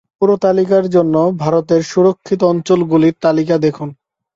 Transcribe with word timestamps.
পুরো 0.19 0.35
তালিকার 0.37 0.85
জন্য, 0.95 1.15
ভারতের 1.43 1.81
সুরক্ষিত 1.83 2.41
অঞ্চলগুলির 2.43 3.15
তালিকা 3.21 3.55
দেখুন। 3.57 3.89